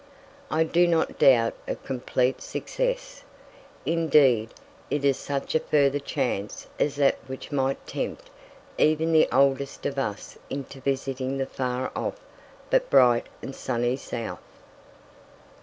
I 0.49 0.63
do 0.63 0.87
not 0.87 1.19
doubt 1.19 1.53
of 1.67 1.83
complete 1.83 2.41
success. 2.41 3.21
Indeed, 3.85 4.49
it 4.89 5.05
is 5.05 5.15
such 5.17 5.53
a 5.53 5.59
further 5.59 5.99
chance 5.99 6.65
as 6.79 6.95
that 6.95 7.19
which 7.27 7.51
might 7.51 7.85
tempt 7.85 8.31
even 8.79 9.11
the 9.13 9.29
oldest 9.31 9.85
of 9.85 9.99
us 9.99 10.39
into 10.49 10.81
visiting 10.81 11.37
the 11.37 11.45
far 11.45 11.91
off 11.95 12.19
but 12.71 12.89
bright 12.89 13.27
and 13.43 13.53
sunny 13.55 13.95
South. 13.95 14.41